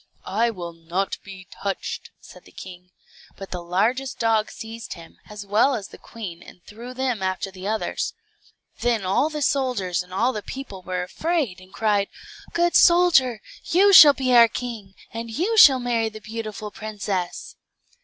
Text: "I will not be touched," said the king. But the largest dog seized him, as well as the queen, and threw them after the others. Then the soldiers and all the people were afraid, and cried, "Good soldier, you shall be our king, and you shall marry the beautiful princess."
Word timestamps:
"I 0.25 0.49
will 0.49 0.73
not 0.73 1.17
be 1.23 1.47
touched," 1.61 2.09
said 2.19 2.45
the 2.45 2.51
king. 2.51 2.89
But 3.37 3.51
the 3.51 3.61
largest 3.61 4.17
dog 4.17 4.49
seized 4.49 4.93
him, 4.93 5.19
as 5.29 5.45
well 5.45 5.75
as 5.75 5.89
the 5.89 5.99
queen, 5.99 6.41
and 6.41 6.63
threw 6.65 6.95
them 6.95 7.21
after 7.21 7.51
the 7.51 7.67
others. 7.67 8.15
Then 8.79 9.03
the 9.03 9.41
soldiers 9.43 10.01
and 10.01 10.11
all 10.11 10.33
the 10.33 10.41
people 10.41 10.81
were 10.81 11.03
afraid, 11.03 11.61
and 11.61 11.71
cried, 11.71 12.07
"Good 12.51 12.73
soldier, 12.75 13.41
you 13.65 13.93
shall 13.93 14.13
be 14.13 14.33
our 14.33 14.47
king, 14.47 14.95
and 15.13 15.29
you 15.29 15.55
shall 15.55 15.79
marry 15.79 16.09
the 16.09 16.19
beautiful 16.19 16.71
princess." 16.71 17.55